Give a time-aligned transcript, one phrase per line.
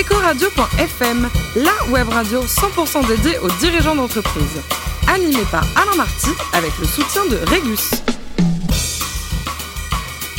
[0.00, 4.58] Ecoradio.fm, la web radio 100% dédiée aux dirigeants d'entreprise.
[5.06, 7.90] Animée par Alain Marty avec le soutien de Régus.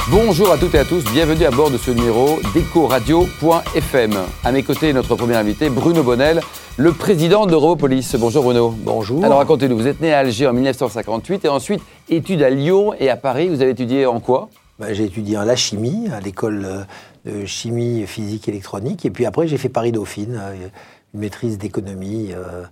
[0.09, 4.13] Bonjour à toutes et à tous, bienvenue à bord de ce numéro d'Ecoradio.fm.
[4.43, 6.41] À mes côtés, notre premier invité, Bruno Bonnel,
[6.77, 8.15] le président de Robopolis.
[8.17, 8.73] Bonjour Bruno.
[8.79, 9.23] Bonjour.
[9.23, 13.11] Alors racontez-nous, vous êtes né à Alger en 1958 et ensuite études à Lyon et
[13.11, 13.47] à Paris.
[13.47, 14.49] Vous avez étudié en quoi?
[14.79, 16.83] Bah, J'ai étudié en la chimie, à l'école euh,
[17.25, 19.05] de chimie, physique, électronique.
[19.05, 20.67] Et puis après, j'ai fait Paris-Dauphine, euh,
[21.13, 22.31] une maîtrise d'économie.
[22.33, 22.63] euh,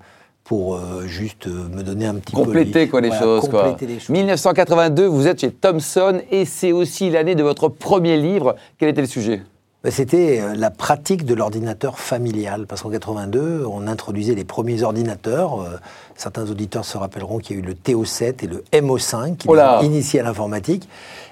[0.46, 3.66] pour euh, juste me donner un petit Compléter peu quoi les voilà, choses quoi.
[3.70, 4.10] compléter les choses.
[4.10, 8.56] 1982, vous êtes chez Thomson et c'est aussi l'année de votre premier livre.
[8.80, 9.44] Quel était le sujet?
[9.84, 15.68] Ben, C'était la pratique de l'ordinateur familial, parce qu'en 82, on introduisait les premiers ordinateurs.
[16.16, 19.56] Certains auditeurs se rappelleront qu'il y a eu le TO7 et le MO5 qui Oh
[19.56, 20.90] ont initié à l'informatique.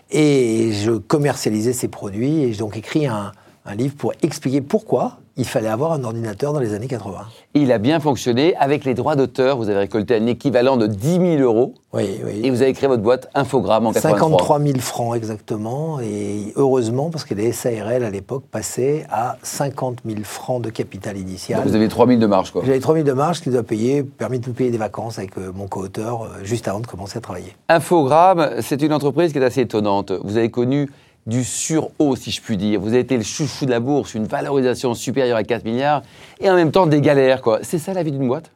[0.09, 3.31] Et je commercialisais ces produits et j'ai donc écrit un,
[3.67, 7.19] un livre pour expliquer pourquoi il fallait avoir un ordinateur dans les années 80.
[7.53, 8.55] Il a bien fonctionné.
[8.55, 12.41] Avec les droits d'auteur, vous avez récolté un équivalent de 10 000 euros Oui, oui.
[12.43, 14.29] et vous avez créé votre boîte Infogramme en 83.
[14.29, 19.99] 53 000 francs exactement, et heureusement, parce que les SARL à l'époque passaient à 50
[20.07, 21.61] 000 francs de capital initial.
[21.63, 22.63] Vous avez 3 000 de marge quoi.
[22.65, 25.51] J'avais 3 000 de marge qui a payé, permis de payer des vacances avec euh,
[25.53, 27.55] mon co-auteur euh, juste avant de commencer à travailler.
[27.69, 30.11] Infogramme, c'est une entreprise qui est assez étonnante.
[30.23, 30.89] Vous avez connu
[31.27, 32.79] du sur-haut, si je puis dire.
[32.79, 36.01] Vous avez été le chouchou de la bourse, une valorisation supérieure à 4 milliards,
[36.39, 37.59] et en même temps des galères, quoi.
[37.61, 38.49] C'est ça la vie d'une boîte?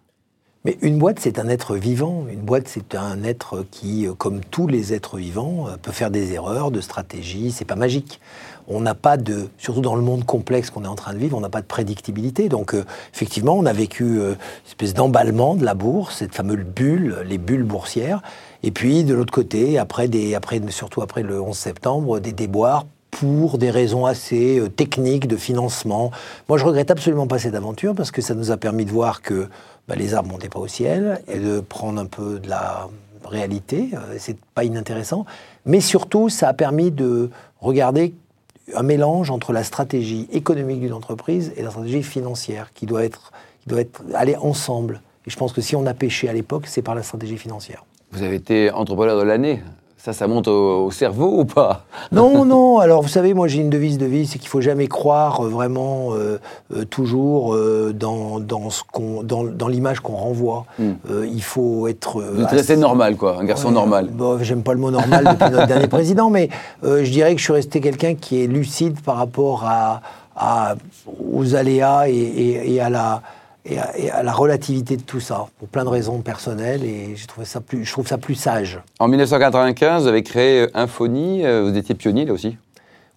[0.64, 2.26] Mais une boîte, c'est un être vivant.
[2.32, 6.12] Une boîte, c'est un être qui, euh, comme tous les êtres vivants, euh, peut faire
[6.12, 7.52] des erreurs de stratégie.
[7.52, 8.20] C'est pas magique.
[8.68, 11.36] On n'a pas de, surtout dans le monde complexe qu'on est en train de vivre,
[11.38, 12.48] on n'a pas de prédictibilité.
[12.48, 16.64] Donc, euh, effectivement, on a vécu euh, une espèce d'emballement de la bourse, cette fameuse
[16.64, 18.22] bulle, les bulles boursières.
[18.64, 20.10] Et puis, de l'autre côté, après
[20.70, 26.12] surtout après le 11 septembre, des déboires pour des raisons assez euh, techniques de financement.
[26.48, 29.22] Moi, je regrette absolument pas cette aventure parce que ça nous a permis de voir
[29.22, 29.48] que
[29.88, 32.90] bah, les arbres montaient pas au ciel et de prendre un peu de la
[33.26, 33.90] réalité.
[33.94, 35.26] Euh, C'est pas inintéressant.
[35.66, 38.14] Mais surtout, ça a permis de regarder
[38.74, 43.32] un mélange entre la stratégie économique d'une entreprise et la stratégie financière qui doit être,
[43.62, 45.02] qui doit être aller ensemble.
[45.26, 47.84] Et je pense que si on a pêché à l'époque, c'est par la stratégie financière.
[48.12, 49.62] Vous avez été entrepreneur de l'année.
[49.98, 51.86] Ça, ça monte au, au cerveau ou pas?
[52.12, 52.80] Non, non.
[52.80, 55.50] Alors, vous savez, moi, j'ai une devise de vie, c'est qu'il faut jamais croire euh,
[55.50, 56.40] vraiment euh,
[56.76, 57.56] euh, toujours
[57.94, 60.66] dans, dans, ce qu'on, dans, dans l'image qu'on renvoie.
[60.80, 62.20] Euh, il faut être.
[62.20, 63.38] Vous assez- normal, quoi.
[63.40, 64.08] Un garçon Ouais, normal.
[64.12, 66.50] bon, J'aime pas le mot normal depuis notre dernier président, mais
[66.84, 70.02] je dirais que je suis resté quelqu'un qui est lucide par rapport à,
[70.36, 70.76] à-
[71.32, 73.22] aux aléas et, et- et à la,
[73.66, 77.46] et, à, la relativité de tout ça, pour plein de raisons personnelles, et j'ai trouvé
[77.46, 78.80] ça plus, je trouve ça plus sage.
[79.00, 81.46] En 1995, vous avez créé Infony.
[81.46, 82.58] euh, Vous étiez pionnier, là aussi?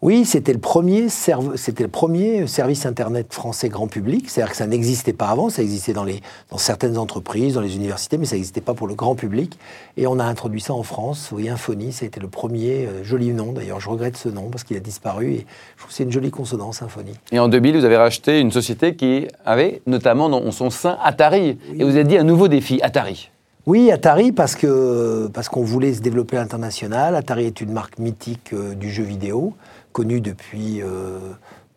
[0.03, 4.29] Oui, c'était le premier serv- c'était le premier service internet français grand public.
[4.29, 7.75] C'est-à-dire que ça n'existait pas avant, ça existait dans les dans certaines entreprises, dans les
[7.75, 9.59] universités, mais ça n'existait pas pour le grand public.
[9.97, 11.31] Et on a introduit ça en France.
[11.33, 13.53] Oui, Infony, ça a été le premier euh, joli nom.
[13.53, 15.33] D'ailleurs, je regrette ce nom parce qu'il a disparu.
[15.33, 15.47] Et
[15.77, 17.13] je trouve que c'est une jolie consonance, Infony.
[17.33, 21.57] Et en 2000, vous avez racheté une société qui avait notamment dans son sein Atari.
[21.79, 23.31] Et vous avez dit un nouveau défi, Atari.
[23.67, 27.17] Oui, Atari, parce que parce qu'on voulait se développer à l'international.
[27.17, 29.55] Atari est une marque mythique euh, du jeu vidéo,
[29.95, 31.19] connue depuis euh,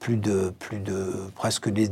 [0.01, 1.89] plus de plus de presque des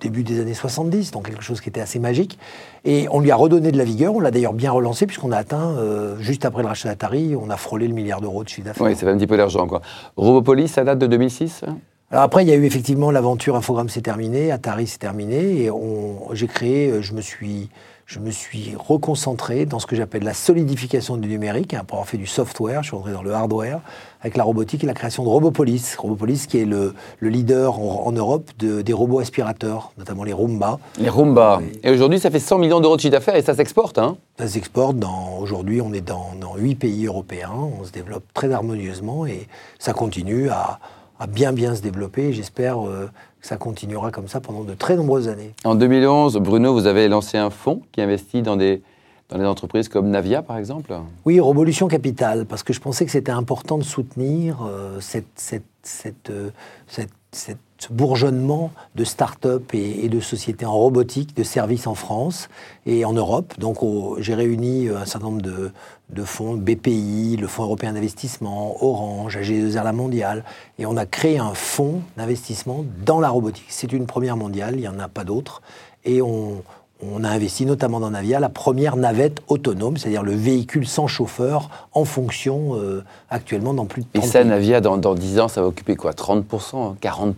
[0.00, 2.38] début des années 70, donc quelque chose qui était assez magique.
[2.84, 4.14] Et on lui a redonné de la vigueur.
[4.14, 7.50] On l'a d'ailleurs bien relancé puisqu'on a atteint euh, juste après le rachat d'Atari, on
[7.50, 8.86] a frôlé le milliard d'euros de chiffre d'affaires.
[8.86, 9.82] Oui, ça fait un petit peu d'argent, quoi.
[10.16, 11.78] Robopolis, ça date de 2006 hein
[12.12, 15.70] Alors après, il y a eu effectivement l'aventure Infogrames s'est terminée, Atari s'est terminé, et
[15.72, 17.68] on- j'ai créé, euh, je me suis,
[18.08, 22.08] je me suis reconcentré dans ce que j'appelle la solidification du numérique, hein, pour avoir
[22.08, 23.80] fait du software, je suis rentré dans le hardware,
[24.22, 25.94] avec la robotique et la création de Robopolis.
[25.98, 30.32] Robopolis qui est le, le leader en, en Europe de- des robots aspirateurs, notamment les
[30.32, 30.78] Roomba.
[30.98, 31.60] Les Roomba.
[31.82, 34.16] Et aujourd'hui, ça fait 100 millions d'euros de chiffre d'affaires et ça s'exporte, hein?
[34.38, 34.96] Ça s'exporte
[35.38, 39.46] aujourd'hui, on est dans, dans 8 pays européens, on se développe très harmonieusement et
[39.78, 40.78] ça continue à,
[41.20, 42.32] à bien bien se développer.
[42.32, 43.10] J'espère euh,
[43.40, 45.54] ça continuera comme ça pendant de très nombreuses années.
[45.64, 48.82] En 2011, Bruno, vous avez lancé un fonds qui investit dans des,
[49.28, 50.94] dans des entreprises comme Navia, par exemple?
[51.24, 55.62] Oui, Revolution Capital, parce que je pensais que c'était important de soutenir euh, cette, cette,
[55.82, 56.50] cette, euh,
[56.86, 62.48] cette- cette- ce bourgeonnement de start-up et, de sociétés en robotique, de services en France
[62.86, 63.54] et en Europe.
[63.58, 63.78] Donc
[64.18, 69.84] j'ai réuni euh, un certain nombre de, fonds, BPI, le Fonds européen d'investissement, Orange, AG2R
[69.84, 70.44] La Mondiale,
[70.78, 73.66] et on a créé un fonds d'investissement dans la robotique.
[73.68, 75.62] C'est une première mondiale, il n'y en a pas d'autres,
[76.04, 76.62] et on,
[77.02, 81.70] on a investi notamment dans Navia, la première navette autonome, c'est-à-dire le véhicule sans chauffeur
[81.92, 84.48] en fonction euh, actuellement dans plus de Et 30 ça, pays.
[84.48, 86.10] Navia, dans, dans 10 ans, ça va occuper quoi?
[86.12, 87.34] 30% 40%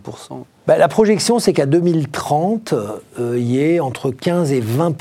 [0.67, 2.73] Bah, la projection, c'est qu'à 2030,
[3.19, 4.95] euh, il y ait entre 15 et 20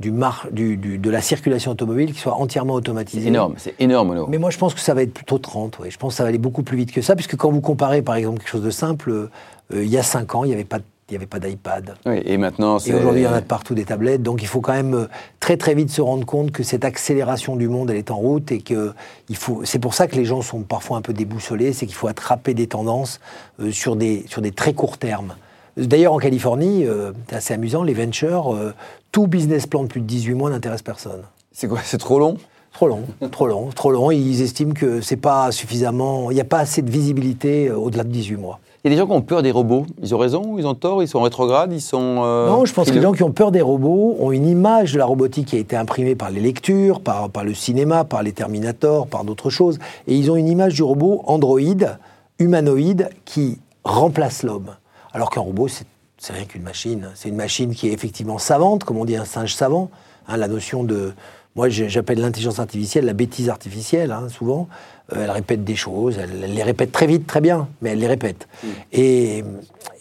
[0.00, 3.22] du mar- du- du- de la circulation automobile qui soit entièrement automatisée.
[3.22, 4.26] C'est énorme, c'est énorme, Renaud.
[4.28, 5.78] Mais moi, je pense que ça va être plutôt 30.
[5.78, 5.90] ouais.
[5.90, 8.02] Je pense que ça va aller beaucoup plus vite que ça, puisque quand vous comparez,
[8.02, 9.28] par exemple, quelque chose de simple, euh,
[9.72, 11.94] il y a 5 ans, il n'y avait pas, de- il y avait pas d'iPad.
[12.06, 12.78] Oui, et maintenant.
[12.78, 14.22] Et aujourd'hui, il y en a de partout des tablettes.
[14.22, 15.06] Donc, il faut quand même euh,
[15.40, 18.52] très très vite se rendre compte que cette accélération du monde, elle est en route
[18.52, 18.92] et que
[19.28, 19.62] il faut.
[19.64, 21.72] C'est pour ça que les gens sont parfois un peu déboussolés.
[21.72, 23.20] C'est qu'il faut attraper des tendances
[23.60, 25.34] euh, sur des sur des très courts termes.
[25.78, 28.74] D'ailleurs, en Californie, euh, c'est assez amusant, les ventures, euh,
[29.12, 31.22] tout business plan de plus de 18 mois n'intéresse personne.
[31.52, 32.36] C'est quoi C'est trop long?
[32.72, 34.10] Trop long, trop long, trop long.
[34.10, 36.30] Ils estiment que c'est pas suffisamment.
[36.30, 38.60] Il n'y a pas assez de visibilité euh, au-delà de 18 mois.
[38.84, 39.84] Il y a des gens qui ont peur des robots.
[40.00, 41.02] Ils ont raison ou ils ont tort?
[41.02, 41.72] Ils sont rétrogrades?
[41.72, 42.22] Ils sont.
[42.24, 44.92] euh, Non, je pense que les gens qui ont peur des robots ont une image
[44.92, 48.22] de la robotique qui a été imprimée par les lectures, par, par le cinéma, par
[48.22, 49.80] les Terminators, par d'autres choses.
[50.06, 51.98] Et ils ont une image du robot androïde,
[52.38, 54.76] humanoïde, qui remplace l'homme.
[55.12, 55.86] Alors qu'un robot, c'est
[56.20, 57.08] c'est rien qu'une machine.
[57.14, 59.88] C'est une machine qui est effectivement savante, comme on dit un singe savant.
[60.28, 61.12] Hein, la notion de.
[61.58, 64.68] Moi, j'appelle l'intelligence artificielle la bêtise artificielle, hein, souvent.
[65.12, 67.98] Euh, elle répète des choses, elle, elle les répète très vite, très bien, mais elle
[67.98, 68.46] les répète.
[68.92, 69.42] Et,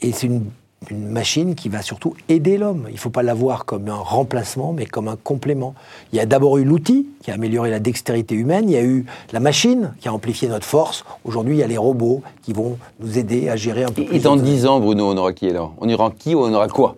[0.04, 0.44] et c'est une,
[0.92, 2.86] une machine qui va surtout aider l'homme.
[2.90, 5.74] Il ne faut pas la voir comme un remplacement, mais comme un complément.
[6.14, 8.84] Il y a d'abord eu l'outil qui a amélioré la dextérité humaine, il y a
[8.84, 11.06] eu la machine qui a amplifié notre force.
[11.26, 14.06] Aujourd'hui, il y a les robots qui vont nous aider à gérer un peu Et,
[14.06, 14.18] plus.
[14.18, 15.74] et dans notre- 10 ans, Bruno, on aura qui alors?
[15.82, 16.98] On aura qui ou on aura quoi?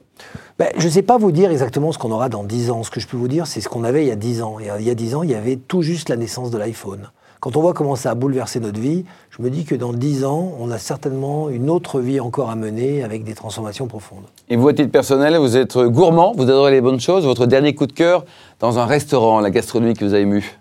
[0.60, 2.84] Ben, je ne sais pas vous dire exactement ce qu'on aura dans 10 ans.
[2.84, 4.58] Ce que je peux vous dire, c'est ce qu'on avait il y a 10 ans.
[4.60, 7.10] Et il y a 10 ans, il y avait tout juste la naissance de l'iPhone.
[7.40, 10.26] Quand on voit comment ça a bouleversé notre vie, je me dis que dans 10
[10.26, 14.26] ans, on a certainement une autre vie encore à mener avec des transformations profondes.
[14.50, 17.24] Et vous, à titre personnel, vous êtes gourmand, vous adorez les bonnes choses.
[17.24, 18.26] Votre dernier coup de cœur
[18.60, 20.60] dans un restaurant, la gastronomie que vous avez ému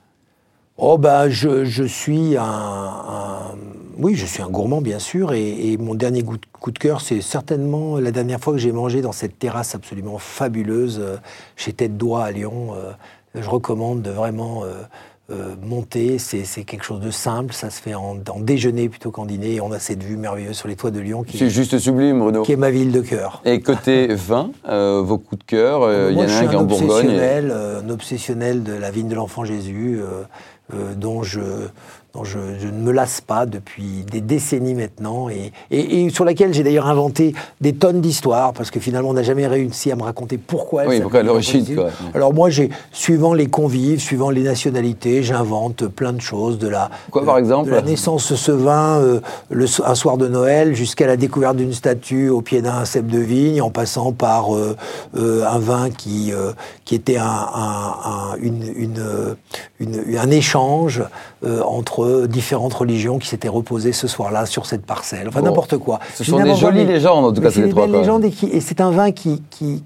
[0.76, 3.56] Oh bah je, je suis un, un-
[3.98, 6.78] oui je suis un gourmand bien sûr et, et mon dernier coup de, coup de
[6.78, 11.16] cœur c'est certainement la dernière fois que j'ai mangé dans cette terrasse absolument fabuleuse euh,
[11.56, 12.74] chez Tête d'Oie à Lyon.
[12.76, 12.92] Euh,
[13.34, 14.62] je recommande de vraiment
[15.30, 19.26] euh, monter, c'est quelque chose de simple, ça se fait en, en déjeuner plutôt qu'en
[19.26, 22.18] dîner et on a cette vue merveilleuse sur les toits de Lyon C'est juste sublime,
[22.20, 22.42] Bruno.
[22.42, 23.42] qui est ma ville de cœur.
[23.44, 26.54] Et côté vin, euh, vos coups de cœur, euh, il y en a un qui
[26.54, 27.10] est un en Bourgogne.
[27.10, 30.00] et- euh, un obsessionnel de la vigne de l'enfant Jésus,
[30.96, 31.40] dont, je,
[32.14, 36.24] dont je, je ne me lasse pas depuis des décennies maintenant, et, et- et sur
[36.24, 39.96] laquelle j'ai d'ailleurs inventé des tonnes d'histoires, parce que finalement, on n'a jamais réussi à
[39.96, 41.90] me raconter pourquoi elle Oui, pourquoi l'origine, quoi.
[42.14, 46.90] Alors moi, j'ai, suivant les convives, suivant les nationalités, j'invente plein de choses, de la,
[47.10, 49.20] Quoi, de- par exemple de la naissance de ce vin euh,
[49.50, 53.18] le, un soir de Noël jusqu'à la découverte d'une statue au pied d'un cep de
[53.18, 54.76] vigne, en passant par euh,
[55.16, 56.32] euh, un vin qui,
[56.86, 59.36] qui était un, un- un- une, une,
[59.78, 61.02] une- un échange
[61.44, 65.28] euh, entre différentes religions qui s'étaient reposées ce soir-là sur cette parcelle.
[65.28, 65.46] Enfin, Bon.
[65.46, 66.00] n'importe quoi.
[66.14, 68.00] Ce sont des jolies légendes, en tout cas, c'est ces des trois, belles quoi.
[68.00, 69.82] légendes et, qui- et c'est un vin qui, qui-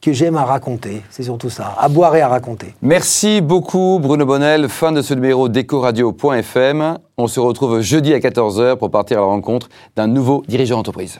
[0.00, 1.02] que j'aime à raconter.
[1.10, 2.74] C'est surtout ça, à boire et à raconter.
[2.82, 6.98] Merci beaucoup Bruno Bonnel, fin de ce numéro d'Ecoradio.fm.
[7.16, 11.18] On se retrouve jeudi à 14h pour partir à la rencontre d'un nouveau dirigeant d'entreprise.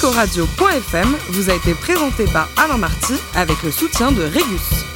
[0.00, 4.89] Ecoradio.fm vous a été présenté par Alain Marty avec le soutien de Régus.